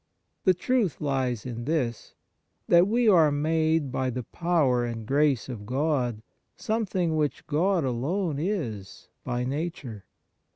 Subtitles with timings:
[0.45, 2.15] The truth lies in this
[2.67, 6.23] that we are made by the power and grace of God
[6.55, 10.05] something which God alone is by nature.